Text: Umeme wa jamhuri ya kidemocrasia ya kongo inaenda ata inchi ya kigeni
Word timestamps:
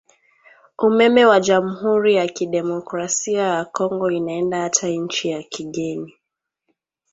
Umeme 0.87 1.25
wa 1.25 1.39
jamhuri 1.39 2.15
ya 2.15 2.27
kidemocrasia 2.27 3.41
ya 3.43 3.65
kongo 3.65 4.11
inaenda 4.11 4.63
ata 4.63 4.89
inchi 4.89 5.29
ya 5.29 5.43
kigeni 5.43 6.13